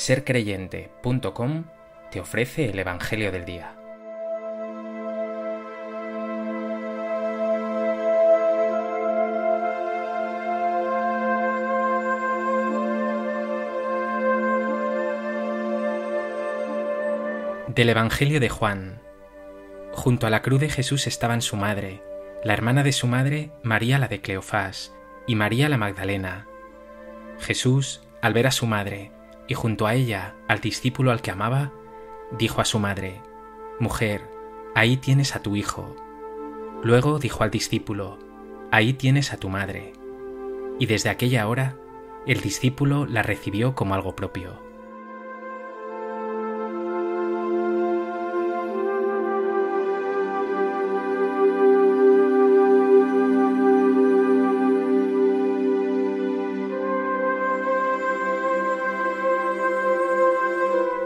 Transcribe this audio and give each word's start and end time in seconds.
sercreyente.com 0.00 1.64
te 2.10 2.20
ofrece 2.20 2.70
el 2.70 2.78
Evangelio 2.78 3.30
del 3.30 3.44
Día. 3.44 3.76
Del 17.68 17.90
Evangelio 17.90 18.40
de 18.40 18.48
Juan. 18.48 19.02
Junto 19.92 20.26
a 20.26 20.30
la 20.30 20.40
cruz 20.40 20.60
de 20.60 20.70
Jesús 20.70 21.06
estaban 21.06 21.42
su 21.42 21.56
madre, 21.56 22.02
la 22.42 22.54
hermana 22.54 22.82
de 22.82 22.92
su 22.92 23.06
madre, 23.06 23.50
María 23.62 23.98
la 23.98 24.08
de 24.08 24.22
Cleofás, 24.22 24.94
y 25.26 25.34
María 25.34 25.68
la 25.68 25.76
Magdalena. 25.76 26.46
Jesús, 27.38 28.00
al 28.22 28.32
ver 28.32 28.46
a 28.46 28.50
su 28.50 28.66
madre, 28.66 29.12
y 29.50 29.54
junto 29.54 29.88
a 29.88 29.94
ella 29.94 30.36
al 30.46 30.60
discípulo 30.60 31.10
al 31.10 31.22
que 31.22 31.32
amaba, 31.32 31.72
dijo 32.38 32.60
a 32.60 32.64
su 32.64 32.78
madre, 32.78 33.20
Mujer, 33.80 34.30
ahí 34.76 34.96
tienes 34.96 35.34
a 35.34 35.42
tu 35.42 35.56
hijo. 35.56 35.96
Luego 36.84 37.18
dijo 37.18 37.42
al 37.42 37.50
discípulo, 37.50 38.16
Ahí 38.70 38.92
tienes 38.92 39.32
a 39.32 39.38
tu 39.38 39.48
madre. 39.48 39.92
Y 40.78 40.86
desde 40.86 41.10
aquella 41.10 41.48
hora, 41.48 41.76
el 42.28 42.40
discípulo 42.40 43.06
la 43.06 43.24
recibió 43.24 43.74
como 43.74 43.94
algo 43.96 44.14
propio. 44.14 44.62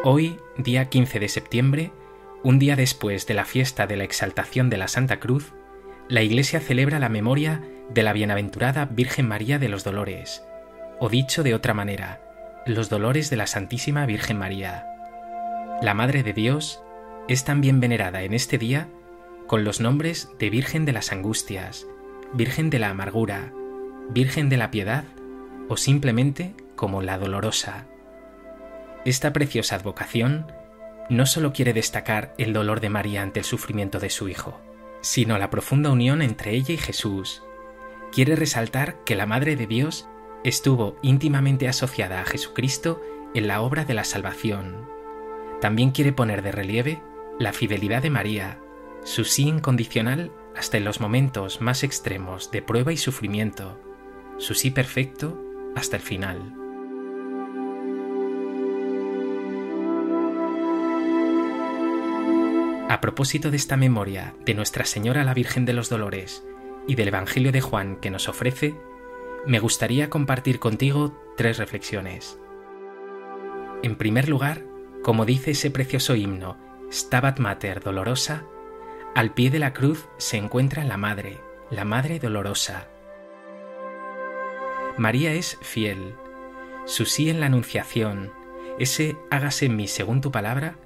Hoy, 0.07 0.37
día 0.59 0.91
15 0.91 1.19
de 1.19 1.31
septiembre, 1.31 1.91
un 2.43 2.59
día 2.59 2.77
después 2.77 3.27
de 3.27 3.33
la 3.33 3.47
fiesta 3.47 3.87
de 3.87 3.97
la 3.97 4.05
exaltación 4.05 4.69
de 4.69 4.77
la 4.77 4.87
Santa 4.87 5.19
Cruz, 5.19 5.55
la 6.11 6.21
Iglesia 6.21 6.61
celebra 6.61 6.99
la 6.99 7.09
memoria 7.09 7.63
de 7.89 8.03
la 8.03 8.13
bienaventurada 8.13 8.85
Virgen 8.85 9.27
María 9.27 9.59
de 9.59 9.71
los 9.71 9.83
Dolores, 9.83 10.45
o 11.01 11.09
dicho 11.09 11.43
de 11.43 11.55
otra 11.55 11.73
manera, 11.73 12.21
los 12.67 12.91
dolores 12.91 13.31
de 13.31 13.37
la 13.37 13.47
Santísima 13.47 14.05
Virgen 14.05 14.37
María. 14.37 14.85
La 15.81 15.95
Madre 15.95 16.23
de 16.23 16.35
Dios 16.35 16.83
es 17.27 17.45
también 17.45 17.81
venerada 17.81 18.25
en 18.25 18.35
este 18.35 18.59
día 18.59 18.91
con 19.47 19.65
los 19.65 19.81
nombres 19.81 20.29
de 20.39 20.51
Virgen 20.51 20.85
de 20.85 20.93
las 20.93 21.13
Angustias, 21.13 21.87
Virgen 22.35 22.69
de 22.69 22.79
la 22.79 22.91
Amargura, 22.91 23.55
Virgen 24.11 24.51
de 24.51 24.59
la 24.59 24.71
Piedad 24.71 25.05
o 25.71 25.79
simplemente 25.79 26.55
como 26.77 27.01
la 27.01 27.17
Dolorosa. 27.17 27.87
Esta 29.05 29.35
preciosa 29.35 29.77
advocación 29.77 30.51
no 31.11 31.27
solo 31.27 31.53
quiere 31.53 31.75
destacar 31.75 32.35
el 32.39 32.55
dolor 32.55 32.81
de 32.81 32.89
María 32.89 33.21
ante 33.21 33.41
el 33.41 33.45
sufrimiento 33.45 33.99
de 33.99 34.09
su 34.09 34.29
Hijo, 34.29 34.61
sino 35.03 35.37
la 35.37 35.51
profunda 35.51 35.91
unión 35.91 36.23
entre 36.23 36.53
ella 36.53 36.73
y 36.73 36.79
Jesús. 36.79 37.43
Quiere 38.13 38.35
resaltar 38.35 39.05
que 39.05 39.15
la 39.15 39.27
Madre 39.27 39.57
de 39.57 39.67
Dios 39.67 40.09
estuvo 40.43 40.97
íntimamente 41.03 41.69
asociada 41.69 42.23
a 42.23 42.25
Jesucristo 42.25 43.03
en 43.35 43.47
la 43.47 43.61
obra 43.61 43.85
de 43.85 43.93
la 43.93 44.05
salvación. 44.05 44.89
También 45.61 45.91
quiere 45.91 46.13
poner 46.13 46.41
de 46.41 46.53
relieve 46.53 47.03
la 47.39 47.53
fidelidad 47.53 48.03
de 48.03 48.11
María, 48.11 48.61
su 49.05 49.25
sí 49.25 49.49
incondicional 49.49 50.33
hasta 50.57 50.79
en 50.79 50.85
los 50.85 51.01
momentos 51.01 51.61
más 51.61 51.83
extremos 51.83 52.51
de 52.51 52.63
prueba 52.63 52.93
y 52.93 52.97
sufrimiento, 52.97 53.79
su 54.39 54.55
sí 54.55 54.71
perfecto 54.71 55.39
hasta 55.77 55.97
el 55.97 56.03
final. 56.03 56.64
A 62.95 63.01
propósito 63.01 63.51
de 63.51 63.57
esta 63.57 63.77
memoria 63.77 64.37
de 64.47 64.55
Nuestra 64.55 64.85
Señora 64.85 65.25
la 65.25 65.35
Virgen 65.35 65.65
de 65.65 65.73
los 65.73 65.89
Dolores 65.89 66.45
y 66.87 66.95
del 66.95 67.09
Evangelio 67.09 67.51
de 67.51 67.61
Juan 67.61 67.97
que 67.97 68.09
nos 68.09 68.29
ofrece, 68.29 68.77
me 69.49 69.59
gustaría 69.59 70.09
compartir 70.11 70.61
contigo 70.61 71.13
tres 71.37 71.59
reflexiones. 71.59 72.39
En 73.83 73.97
primer 73.97 74.29
lugar, 74.29 74.63
como 75.03 75.25
dice 75.25 75.51
ese 75.51 75.73
precioso 75.73 76.15
himno, 76.15 76.57
Stabat 76.93 77.41
Mater 77.41 77.83
Dolorosa, 77.83 78.45
al 79.17 79.35
pie 79.35 79.51
de 79.51 79.59
la 79.59 79.73
cruz 79.73 80.09
se 80.17 80.37
encuentra 80.37 80.85
la 80.85 80.97
Madre, 80.97 81.41
la 81.73 81.85
Madre 81.85 82.21
Dolorosa. 82.21 82.87
María 84.99 85.33
es 85.33 85.59
fiel. 85.63 86.15
Su 86.87 87.07
sí 87.07 87.29
en 87.29 87.41
la 87.41 87.47
Anunciación, 87.47 88.33
ese 88.79 89.17
hágase 89.33 89.67
en 89.67 89.75
mí 89.75 89.89
según 89.89 90.21
tu 90.21 90.31
palabra, 90.31 90.77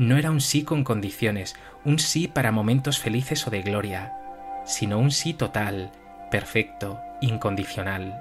no 0.00 0.16
era 0.16 0.30
un 0.30 0.40
sí 0.40 0.64
con 0.64 0.82
condiciones, 0.82 1.56
un 1.84 1.98
sí 1.98 2.26
para 2.26 2.52
momentos 2.52 2.98
felices 2.98 3.46
o 3.46 3.50
de 3.50 3.60
gloria, 3.60 4.14
sino 4.64 4.98
un 4.98 5.10
sí 5.10 5.34
total, 5.34 5.92
perfecto, 6.30 6.98
incondicional. 7.20 8.18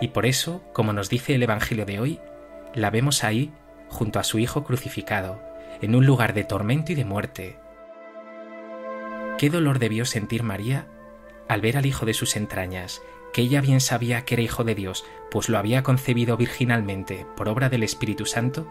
Y 0.00 0.08
por 0.08 0.24
eso, 0.24 0.62
como 0.72 0.94
nos 0.94 1.10
dice 1.10 1.34
el 1.34 1.42
Evangelio 1.42 1.84
de 1.84 2.00
hoy, 2.00 2.20
la 2.72 2.88
vemos 2.88 3.22
ahí 3.22 3.52
junto 3.88 4.18
a 4.18 4.24
su 4.24 4.38
Hijo 4.38 4.64
crucificado, 4.64 5.42
en 5.82 5.94
un 5.94 6.06
lugar 6.06 6.32
de 6.32 6.44
tormento 6.44 6.92
y 6.92 6.94
de 6.94 7.04
muerte. 7.04 7.58
¿Qué 9.36 9.50
dolor 9.50 9.78
debió 9.78 10.06
sentir 10.06 10.42
María 10.42 10.86
al 11.48 11.60
ver 11.60 11.76
al 11.76 11.84
Hijo 11.84 12.06
de 12.06 12.14
sus 12.14 12.34
entrañas, 12.34 13.02
que 13.34 13.42
ella 13.42 13.60
bien 13.60 13.82
sabía 13.82 14.24
que 14.24 14.36
era 14.36 14.42
Hijo 14.42 14.64
de 14.64 14.74
Dios, 14.74 15.04
pues 15.30 15.50
lo 15.50 15.58
había 15.58 15.82
concebido 15.82 16.38
virginalmente 16.38 17.26
por 17.36 17.50
obra 17.50 17.68
del 17.68 17.82
Espíritu 17.82 18.24
Santo, 18.24 18.66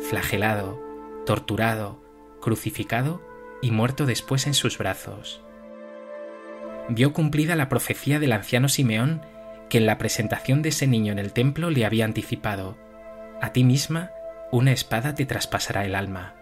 flagelado, 0.00 0.83
torturado, 1.24 2.02
crucificado 2.40 3.22
y 3.62 3.70
muerto 3.70 4.06
después 4.06 4.46
en 4.46 4.54
sus 4.54 4.78
brazos. 4.78 5.40
Vio 6.88 7.12
cumplida 7.12 7.56
la 7.56 7.68
profecía 7.68 8.18
del 8.18 8.32
anciano 8.32 8.68
Simeón 8.68 9.22
que 9.70 9.78
en 9.78 9.86
la 9.86 9.98
presentación 9.98 10.62
de 10.62 10.68
ese 10.68 10.86
niño 10.86 11.12
en 11.12 11.18
el 11.18 11.32
templo 11.32 11.70
le 11.70 11.86
había 11.86 12.04
anticipado, 12.04 12.76
a 13.40 13.52
ti 13.52 13.64
misma 13.64 14.10
una 14.52 14.72
espada 14.72 15.14
te 15.14 15.26
traspasará 15.26 15.84
el 15.84 15.94
alma. 15.94 16.34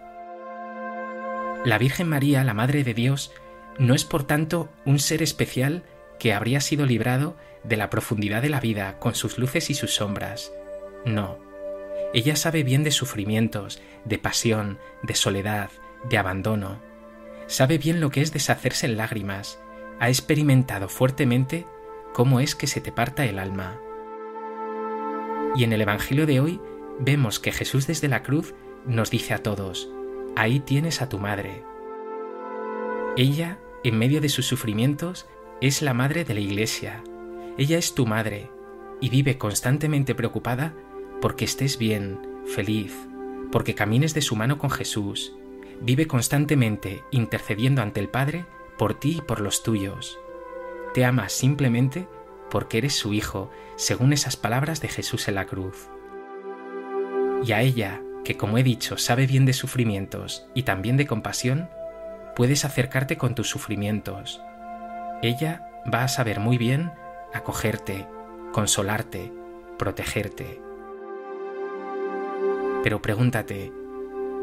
La 1.65 1.77
Virgen 1.77 2.09
María, 2.09 2.43
la 2.43 2.53
Madre 2.53 2.83
de 2.83 2.93
Dios, 2.93 3.31
no 3.79 3.95
es 3.95 4.03
por 4.03 4.25
tanto 4.25 4.69
un 4.85 4.99
ser 4.99 5.23
especial 5.23 5.83
que 6.19 6.33
habría 6.33 6.61
sido 6.61 6.85
librado 6.85 7.35
de 7.63 7.77
la 7.77 7.89
profundidad 7.89 8.41
de 8.41 8.49
la 8.49 8.59
vida 8.59 8.99
con 8.99 9.15
sus 9.15 9.37
luces 9.37 9.69
y 9.69 9.73
sus 9.73 9.95
sombras. 9.95 10.51
No, 11.05 11.37
ella 12.13 12.35
sabe 12.35 12.63
bien 12.63 12.83
de 12.83 12.91
sufrimientos, 12.91 13.81
de 14.05 14.19
pasión, 14.19 14.77
de 15.01 15.15
soledad, 15.15 15.71
de 16.09 16.17
abandono. 16.17 16.79
Sabe 17.47 17.77
bien 17.77 18.01
lo 18.01 18.11
que 18.11 18.21
es 18.21 18.31
deshacerse 18.31 18.85
en 18.85 18.97
lágrimas. 18.97 19.59
Ha 19.99 20.09
experimentado 20.09 20.89
fuertemente 20.89 21.65
cómo 22.13 22.39
es 22.39 22.55
que 22.55 22.67
se 22.67 22.81
te 22.81 22.91
parta 22.91 23.25
el 23.25 23.39
alma. 23.39 23.79
Y 25.55 25.63
en 25.63 25.73
el 25.73 25.81
Evangelio 25.81 26.25
de 26.25 26.39
hoy 26.39 26.61
vemos 26.99 27.39
que 27.39 27.51
Jesús 27.51 27.87
desde 27.87 28.07
la 28.07 28.23
cruz 28.23 28.53
nos 28.85 29.09
dice 29.09 29.33
a 29.33 29.39
todos, 29.39 29.89
ahí 30.35 30.59
tienes 30.59 31.01
a 31.01 31.09
tu 31.09 31.19
madre. 31.19 31.63
Ella, 33.17 33.59
en 33.83 33.97
medio 33.97 34.21
de 34.21 34.29
sus 34.29 34.45
sufrimientos, 34.45 35.27
es 35.61 35.81
la 35.81 35.93
madre 35.93 36.25
de 36.25 36.33
la 36.33 36.39
Iglesia. 36.39 37.03
Ella 37.57 37.77
es 37.77 37.95
tu 37.95 38.05
madre 38.05 38.49
y 38.99 39.09
vive 39.09 39.37
constantemente 39.37 40.15
preocupada 40.15 40.73
porque 41.23 41.45
estés 41.45 41.77
bien, 41.77 42.19
feliz, 42.45 42.93
porque 43.49 43.75
camines 43.75 44.13
de 44.13 44.21
su 44.21 44.35
mano 44.35 44.57
con 44.57 44.69
Jesús. 44.69 45.33
Vive 45.79 46.05
constantemente 46.05 47.01
intercediendo 47.11 47.81
ante 47.81 48.01
el 48.01 48.09
Padre 48.09 48.45
por 48.77 48.99
ti 48.99 49.19
y 49.19 49.21
por 49.21 49.39
los 49.39 49.63
tuyos. 49.63 50.19
Te 50.93 51.05
ama 51.05 51.29
simplemente 51.29 52.09
porque 52.51 52.79
eres 52.79 52.95
su 52.95 53.13
hijo, 53.13 53.49
según 53.77 54.11
esas 54.11 54.35
palabras 54.35 54.81
de 54.81 54.89
Jesús 54.89 55.29
en 55.29 55.35
la 55.35 55.45
cruz. 55.45 55.87
Y 57.45 57.53
a 57.53 57.61
ella, 57.61 58.01
que 58.25 58.35
como 58.35 58.57
he 58.57 58.63
dicho 58.63 58.97
sabe 58.97 59.25
bien 59.25 59.45
de 59.45 59.53
sufrimientos 59.53 60.45
y 60.53 60.63
también 60.63 60.97
de 60.97 61.07
compasión, 61.07 61.69
puedes 62.35 62.65
acercarte 62.65 63.15
con 63.15 63.33
tus 63.33 63.47
sufrimientos. 63.47 64.41
Ella 65.21 65.69
va 65.91 66.03
a 66.03 66.09
saber 66.09 66.41
muy 66.41 66.57
bien 66.57 66.91
acogerte, 67.33 68.09
consolarte, 68.51 69.31
protegerte. 69.79 70.62
Pero 72.83 73.01
pregúntate, 73.01 73.71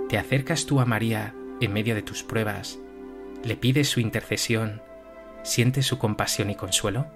¿te 0.09 0.17
acercas 0.17 0.65
tú 0.65 0.81
a 0.81 0.87
María 0.87 1.35
en 1.61 1.75
medio 1.75 1.95
de 1.95 2.01
tus 2.01 2.23
pruebas? 2.23 2.79
¿Le 3.45 3.55
pides 3.55 3.91
su 3.91 4.01
intercesión? 4.01 4.81
¿Sientes 5.43 5.85
su 5.85 5.99
compasión 5.99 6.49
y 6.49 6.55
consuelo? 6.55 7.07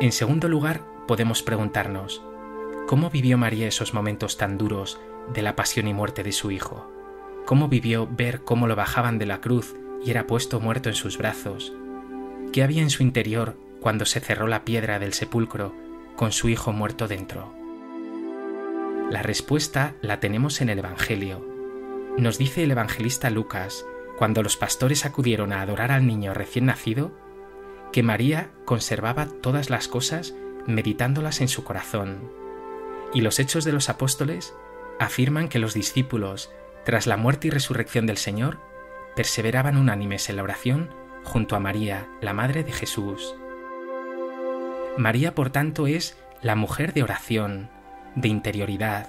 En 0.00 0.12
segundo 0.12 0.48
lugar, 0.48 0.82
podemos 1.08 1.42
preguntarnos, 1.42 2.22
¿cómo 2.86 3.10
vivió 3.10 3.36
María 3.36 3.66
esos 3.66 3.94
momentos 3.94 4.36
tan 4.36 4.56
duros 4.56 5.00
de 5.32 5.42
la 5.42 5.56
pasión 5.56 5.88
y 5.88 5.94
muerte 5.94 6.22
de 6.22 6.32
su 6.32 6.50
Hijo? 6.50 6.90
¿Cómo 7.46 7.68
vivió 7.68 8.08
ver 8.10 8.42
cómo 8.42 8.66
lo 8.66 8.76
bajaban 8.76 9.18
de 9.18 9.26
la 9.26 9.40
cruz 9.40 9.74
y 10.04 10.10
era 10.10 10.26
puesto 10.26 10.60
muerto 10.60 10.88
en 10.88 10.94
sus 10.94 11.18
brazos? 11.18 11.72
¿Qué 12.52 12.62
había 12.62 12.82
en 12.82 12.90
su 12.90 13.02
interior 13.02 13.56
cuando 13.80 14.04
se 14.04 14.20
cerró 14.20 14.46
la 14.46 14.64
piedra 14.64 14.98
del 14.98 15.12
sepulcro 15.12 15.74
con 16.16 16.32
su 16.32 16.48
Hijo 16.48 16.72
muerto 16.72 17.08
dentro? 17.08 17.54
La 19.10 19.22
respuesta 19.22 19.94
la 20.02 20.20
tenemos 20.20 20.60
en 20.60 20.68
el 20.68 20.80
Evangelio. 20.80 21.46
Nos 22.18 22.36
dice 22.36 22.64
el 22.64 22.72
evangelista 22.72 23.30
Lucas, 23.30 23.86
cuando 24.18 24.42
los 24.42 24.56
pastores 24.56 25.06
acudieron 25.06 25.52
a 25.52 25.62
adorar 25.62 25.92
al 25.92 26.06
niño 26.06 26.34
recién 26.34 26.66
nacido, 26.66 27.12
que 27.92 28.02
María 28.02 28.50
conservaba 28.64 29.26
todas 29.26 29.70
las 29.70 29.88
cosas 29.88 30.34
meditándolas 30.66 31.40
en 31.40 31.48
su 31.48 31.64
corazón. 31.64 32.30
Y 33.14 33.22
los 33.22 33.38
hechos 33.38 33.64
de 33.64 33.72
los 33.72 33.88
apóstoles 33.88 34.54
afirman 34.98 35.48
que 35.48 35.58
los 35.58 35.74
discípulos, 35.74 36.52
tras 36.84 37.06
la 37.06 37.16
muerte 37.16 37.48
y 37.48 37.50
resurrección 37.50 38.06
del 38.06 38.16
Señor, 38.16 38.58
perseveraban 39.16 39.76
unánimes 39.76 40.28
en 40.28 40.36
la 40.36 40.42
oración 40.42 40.90
junto 41.24 41.56
a 41.56 41.60
María, 41.60 42.08
la 42.20 42.32
Madre 42.32 42.64
de 42.64 42.72
Jesús. 42.72 43.34
María, 44.96 45.34
por 45.34 45.50
tanto, 45.50 45.86
es 45.86 46.16
la 46.42 46.54
mujer 46.54 46.92
de 46.92 47.02
oración, 47.02 47.70
de 48.14 48.28
interioridad, 48.28 49.08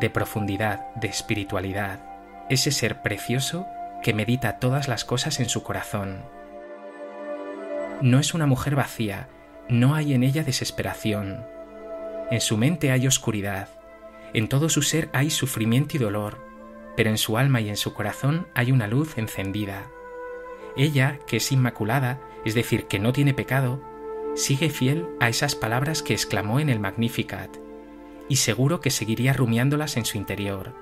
de 0.00 0.10
profundidad, 0.10 0.94
de 0.94 1.08
espiritualidad, 1.08 2.00
ese 2.48 2.70
ser 2.70 3.02
precioso 3.02 3.66
que 4.02 4.14
medita 4.14 4.58
todas 4.58 4.88
las 4.88 5.04
cosas 5.04 5.40
en 5.40 5.48
su 5.48 5.62
corazón. 5.62 6.22
No 8.02 8.18
es 8.18 8.34
una 8.34 8.46
mujer 8.46 8.76
vacía, 8.76 9.28
no 9.68 9.94
hay 9.94 10.14
en 10.14 10.22
ella 10.22 10.44
desesperación. 10.44 11.44
En 12.30 12.40
su 12.40 12.56
mente 12.56 12.92
hay 12.92 13.06
oscuridad, 13.06 13.68
en 14.36 14.48
todo 14.48 14.68
su 14.68 14.82
ser 14.82 15.08
hay 15.14 15.30
sufrimiento 15.30 15.96
y 15.96 15.98
dolor, 15.98 16.36
pero 16.94 17.08
en 17.08 17.16
su 17.16 17.38
alma 17.38 17.62
y 17.62 17.70
en 17.70 17.78
su 17.78 17.94
corazón 17.94 18.46
hay 18.52 18.70
una 18.70 18.86
luz 18.86 19.16
encendida. 19.16 19.90
Ella, 20.76 21.20
que 21.26 21.38
es 21.38 21.52
inmaculada, 21.52 22.20
es 22.44 22.54
decir, 22.54 22.84
que 22.84 22.98
no 22.98 23.14
tiene 23.14 23.32
pecado, 23.32 23.80
sigue 24.34 24.68
fiel 24.68 25.06
a 25.20 25.30
esas 25.30 25.54
palabras 25.54 26.02
que 26.02 26.12
exclamó 26.12 26.60
en 26.60 26.68
el 26.68 26.80
Magnificat, 26.80 27.56
y 28.28 28.36
seguro 28.36 28.82
que 28.82 28.90
seguiría 28.90 29.32
rumiándolas 29.32 29.96
en 29.96 30.04
su 30.04 30.18
interior. 30.18 30.74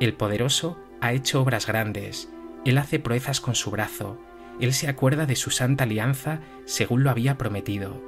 El 0.00 0.14
poderoso 0.14 0.76
ha 1.00 1.12
hecho 1.12 1.40
obras 1.40 1.68
grandes, 1.68 2.28
Él 2.64 2.78
hace 2.78 2.98
proezas 2.98 3.40
con 3.40 3.54
su 3.54 3.70
brazo, 3.70 4.18
Él 4.58 4.72
se 4.74 4.88
acuerda 4.88 5.24
de 5.24 5.36
su 5.36 5.52
santa 5.52 5.84
alianza 5.84 6.40
según 6.64 7.04
lo 7.04 7.10
había 7.10 7.38
prometido. 7.38 8.02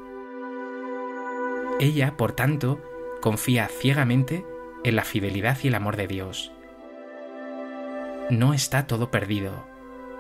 Ella, 1.79 2.17
por 2.17 2.33
tanto, 2.33 2.83
confía 3.21 3.69
ciegamente 3.69 4.45
en 4.85 4.97
la 4.97 5.05
fidelidad 5.05 5.59
y 5.63 5.69
el 5.69 5.75
amor 5.75 5.97
de 5.97 6.07
Dios. 6.07 6.53
No 8.31 8.55
está 8.55 8.87
todo 8.87 9.11
perdido, 9.11 9.67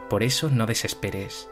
por 0.09 0.23
eso 0.23 0.51
no 0.51 0.67
desesperes. 0.67 1.51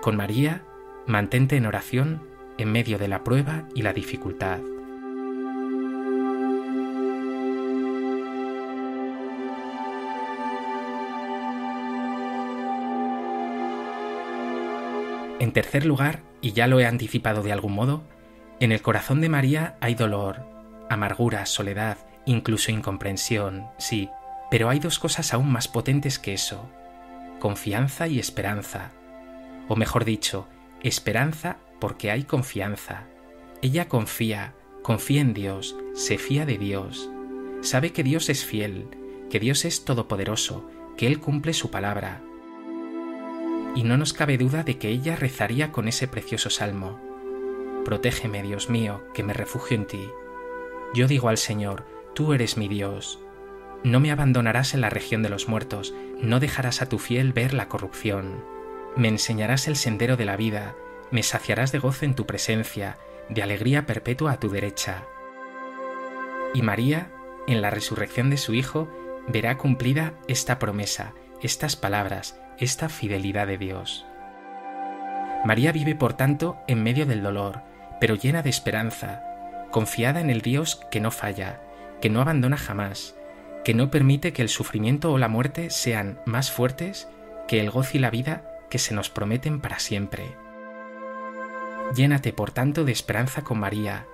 Con 0.00 0.16
María, 0.16 0.64
mantente 1.06 1.56
en 1.56 1.66
oración 1.66 2.22
en 2.58 2.72
medio 2.72 2.98
de 2.98 3.08
la 3.08 3.24
prueba 3.24 3.68
y 3.74 3.82
la 3.82 3.92
dificultad. 3.92 4.60
En 15.38 15.52
tercer 15.52 15.86
lugar, 15.86 16.22
y 16.42 16.52
ya 16.52 16.66
lo 16.66 16.80
he 16.80 16.86
anticipado 16.86 17.42
de 17.42 17.52
algún 17.52 17.72
modo, 17.72 18.04
en 18.60 18.72
el 18.72 18.82
corazón 18.82 19.22
de 19.22 19.30
María 19.30 19.78
hay 19.80 19.94
dolor, 19.94 20.59
amargura, 20.90 21.46
soledad, 21.46 21.96
incluso 22.26 22.70
incomprensión, 22.70 23.68
sí, 23.78 24.10
pero 24.50 24.68
hay 24.68 24.80
dos 24.80 24.98
cosas 24.98 25.32
aún 25.32 25.50
más 25.50 25.68
potentes 25.68 26.18
que 26.18 26.34
eso, 26.34 26.68
confianza 27.38 28.08
y 28.08 28.18
esperanza. 28.18 28.90
O 29.68 29.76
mejor 29.76 30.04
dicho, 30.04 30.48
esperanza 30.82 31.58
porque 31.78 32.10
hay 32.10 32.24
confianza. 32.24 33.04
Ella 33.62 33.88
confía, 33.88 34.52
confía 34.82 35.20
en 35.20 35.32
Dios, 35.32 35.76
se 35.94 36.18
fía 36.18 36.44
de 36.44 36.58
Dios. 36.58 37.08
Sabe 37.62 37.92
que 37.92 38.02
Dios 38.02 38.28
es 38.28 38.44
fiel, 38.44 38.88
que 39.30 39.38
Dios 39.38 39.64
es 39.64 39.84
todopoderoso, 39.84 40.68
que 40.96 41.06
Él 41.06 41.20
cumple 41.20 41.52
su 41.54 41.70
palabra. 41.70 42.20
Y 43.76 43.84
no 43.84 43.96
nos 43.96 44.12
cabe 44.12 44.38
duda 44.38 44.64
de 44.64 44.76
que 44.78 44.88
ella 44.88 45.14
rezaría 45.14 45.70
con 45.70 45.86
ese 45.86 46.08
precioso 46.08 46.50
salmo. 46.50 46.98
Protégeme, 47.84 48.42
Dios 48.42 48.68
mío, 48.68 49.04
que 49.14 49.22
me 49.22 49.32
refugio 49.32 49.76
en 49.76 49.86
ti. 49.86 50.08
Yo 50.94 51.06
digo 51.06 51.28
al 51.28 51.38
Señor, 51.38 51.84
tú 52.14 52.32
eres 52.32 52.56
mi 52.56 52.68
Dios, 52.68 53.20
no 53.82 53.98
me 53.98 54.10
abandonarás 54.10 54.74
en 54.74 54.82
la 54.82 54.90
región 54.90 55.22
de 55.22 55.30
los 55.30 55.48
muertos, 55.48 55.94
no 56.20 56.38
dejarás 56.38 56.82
a 56.82 56.88
tu 56.88 56.98
fiel 56.98 57.32
ver 57.32 57.54
la 57.54 57.68
corrupción. 57.68 58.44
Me 58.94 59.08
enseñarás 59.08 59.68
el 59.68 59.76
sendero 59.76 60.18
de 60.18 60.26
la 60.26 60.36
vida, 60.36 60.74
me 61.10 61.22
saciarás 61.22 61.72
de 61.72 61.78
gozo 61.78 62.04
en 62.04 62.14
tu 62.14 62.26
presencia, 62.26 62.98
de 63.30 63.42
alegría 63.42 63.86
perpetua 63.86 64.32
a 64.32 64.40
tu 64.40 64.50
derecha. 64.50 65.06
Y 66.52 66.60
María, 66.60 67.10
en 67.46 67.62
la 67.62 67.70
resurrección 67.70 68.28
de 68.28 68.36
su 68.36 68.52
Hijo, 68.52 68.88
verá 69.28 69.56
cumplida 69.56 70.12
esta 70.28 70.58
promesa, 70.58 71.14
estas 71.40 71.74
palabras, 71.74 72.38
esta 72.58 72.90
fidelidad 72.90 73.46
de 73.46 73.56
Dios. 73.56 74.04
María 75.44 75.72
vive, 75.72 75.94
por 75.94 76.12
tanto, 76.12 76.58
en 76.68 76.82
medio 76.82 77.06
del 77.06 77.22
dolor, 77.22 77.62
pero 77.98 78.14
llena 78.14 78.42
de 78.42 78.50
esperanza, 78.50 79.22
confiada 79.70 80.20
en 80.20 80.30
el 80.30 80.40
Dios 80.40 80.80
que 80.90 81.00
no 81.00 81.10
falla, 81.10 81.60
que 82.00 82.10
no 82.10 82.20
abandona 82.20 82.56
jamás, 82.56 83.16
que 83.64 83.74
no 83.74 83.90
permite 83.90 84.32
que 84.32 84.42
el 84.42 84.48
sufrimiento 84.48 85.12
o 85.12 85.18
la 85.18 85.28
muerte 85.28 85.70
sean 85.70 86.20
más 86.26 86.50
fuertes 86.50 87.08
que 87.46 87.60
el 87.60 87.70
gozo 87.70 87.92
y 87.94 88.00
la 88.00 88.10
vida 88.10 88.58
que 88.70 88.78
se 88.78 88.94
nos 88.94 89.10
prometen 89.10 89.60
para 89.60 89.78
siempre. 89.78 90.36
Llénate, 91.94 92.32
por 92.32 92.52
tanto, 92.52 92.84
de 92.84 92.92
esperanza 92.92 93.42
con 93.42 93.58
María, 93.58 94.06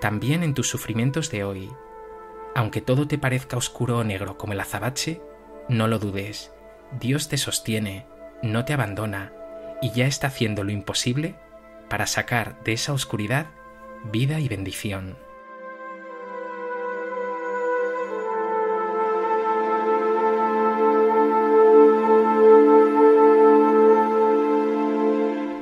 también 0.00 0.42
en 0.42 0.54
tus 0.54 0.68
sufrimientos 0.68 1.30
de 1.30 1.44
hoy. 1.44 1.70
Aunque 2.54 2.80
todo 2.80 3.08
te 3.08 3.18
parezca 3.18 3.56
oscuro 3.56 3.98
o 3.98 4.04
negro 4.04 4.38
como 4.38 4.52
el 4.52 4.60
azabache, 4.60 5.20
no 5.68 5.88
lo 5.88 5.98
dudes. 5.98 6.52
Dios 7.00 7.28
te 7.28 7.36
sostiene, 7.36 8.06
no 8.42 8.64
te 8.64 8.72
abandona, 8.72 9.32
y 9.82 9.90
ya 9.90 10.06
está 10.06 10.28
haciendo 10.28 10.62
lo 10.62 10.70
imposible 10.70 11.34
para 11.88 12.06
sacar 12.06 12.62
de 12.62 12.72
esa 12.72 12.92
oscuridad 12.92 13.46
vida 14.10 14.40
y 14.40 14.48
bendición. 14.48 15.16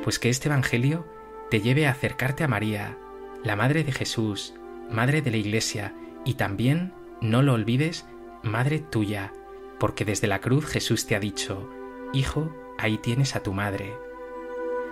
pues 0.03 0.19
que 0.19 0.29
este 0.29 0.49
Evangelio 0.49 1.07
te 1.51 1.61
lleve 1.61 1.87
a 1.87 1.93
acercarte 1.93 2.45
a 2.45 2.49
María, 2.49 2.99
la 3.45 3.57
Madre 3.57 3.85
de 3.85 3.93
Jesús, 3.93 4.53
Madre 4.91 5.23
de 5.23 5.31
la 5.31 5.37
Iglesia, 5.37 5.95
y 6.25 6.35
también, 6.35 6.93
no 7.21 7.41
lo 7.43 7.55
olvides, 7.55 8.05
Madre 8.43 8.81
tuya, 8.81 9.33
porque 9.79 10.05
desde 10.05 10.27
la 10.27 10.41
cruz 10.41 10.67
Jesús 10.67 11.07
te 11.07 11.15
ha 11.15 11.21
dicho, 11.21 11.69
Hijo, 12.13 12.55
ahí 12.79 12.99
tienes 12.99 13.37
a 13.37 13.43
tu 13.43 13.53
Madre. 13.53 13.95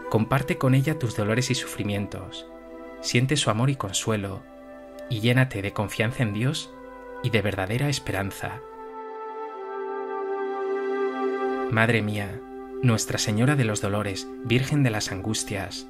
Comparte 0.09 0.59
con 0.59 0.75
ella 0.75 0.99
tus 0.99 1.17
dolores 1.17 1.51
y 1.51 1.55
sufrimientos, 1.55 2.47
siente 3.01 3.37
su 3.37 3.51
amor 3.51 3.71
y 3.71 3.77
consuelo, 3.77 4.43
y 5.09 5.21
llénate 5.21 5.63
de 5.63 5.73
confianza 5.73 6.23
en 6.23 6.33
Dios 6.33 6.73
y 7.23 7.31
de 7.31 7.43
verdadera 7.43 7.89
esperanza. 7.89 8.61
Madre 11.71 12.03
mía, 12.03 12.41
nuestra 12.83 13.19
Señora 13.19 13.57
de 13.57 13.65
los 13.65 13.81
Dolores, 13.81 14.29
Virgen 14.45 14.83
de 14.83 14.91
las 14.91 15.13
Angustias, 15.13 15.87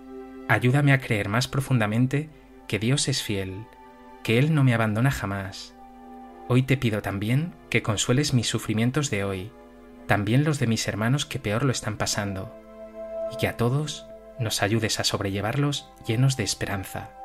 ayúdame 0.48 0.92
a 0.92 1.00
creer 1.00 1.28
más 1.28 1.48
profundamente 1.48 2.28
que 2.66 2.78
Dios 2.78 3.08
es 3.08 3.22
fiel, 3.22 3.66
que 4.22 4.38
Él 4.38 4.54
no 4.54 4.64
me 4.64 4.74
abandona 4.74 5.10
jamás. 5.10 5.74
Hoy 6.48 6.62
te 6.64 6.76
pido 6.76 7.00
también 7.00 7.54
que 7.70 7.82
consueles 7.82 8.34
mis 8.34 8.48
sufrimientos 8.48 9.10
de 9.10 9.24
hoy, 9.24 9.52
también 10.06 10.44
los 10.44 10.58
de 10.58 10.66
mis 10.66 10.86
hermanos 10.88 11.24
que 11.24 11.38
peor 11.38 11.64
lo 11.64 11.70
están 11.70 11.96
pasando, 11.96 12.52
y 13.32 13.36
que 13.36 13.48
a 13.48 13.56
todos 13.56 14.09
nos 14.40 14.62
ayudes 14.62 14.99
a 14.99 15.04
sobrellevarlos 15.04 15.88
llenos 16.06 16.37
de 16.37 16.44
esperanza. 16.44 17.19